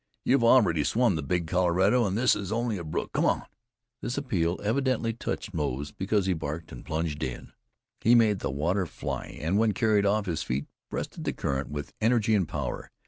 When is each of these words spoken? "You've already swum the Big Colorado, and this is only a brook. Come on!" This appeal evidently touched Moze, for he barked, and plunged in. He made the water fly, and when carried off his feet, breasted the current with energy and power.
"You've 0.25 0.43
already 0.43 0.83
swum 0.83 1.15
the 1.15 1.21
Big 1.21 1.45
Colorado, 1.45 2.07
and 2.07 2.17
this 2.17 2.35
is 2.35 2.51
only 2.51 2.79
a 2.79 2.83
brook. 2.83 3.11
Come 3.13 3.23
on!" 3.23 3.43
This 4.01 4.17
appeal 4.17 4.59
evidently 4.63 5.13
touched 5.13 5.53
Moze, 5.53 5.93
for 5.95 6.21
he 6.21 6.33
barked, 6.33 6.71
and 6.71 6.83
plunged 6.83 7.21
in. 7.21 7.51
He 7.99 8.15
made 8.15 8.39
the 8.39 8.49
water 8.49 8.87
fly, 8.87 9.37
and 9.39 9.59
when 9.59 9.73
carried 9.73 10.07
off 10.07 10.25
his 10.25 10.41
feet, 10.41 10.65
breasted 10.89 11.23
the 11.23 11.33
current 11.33 11.69
with 11.69 11.93
energy 12.01 12.33
and 12.33 12.47
power. 12.47 12.89